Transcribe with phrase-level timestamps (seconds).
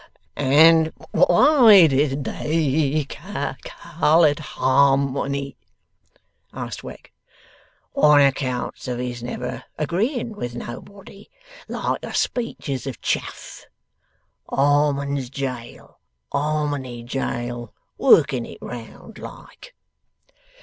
[0.35, 5.55] 'And why did they callitharm Ony?'
[6.51, 7.11] asked Wegg.
[7.93, 11.29] 'On accounts of his never agreeing with nobody.
[11.67, 13.67] Like a speeches of chaff.
[14.49, 15.99] Harmon's Jail;
[16.31, 17.71] Harmony Jail.
[17.99, 19.75] Working it round like.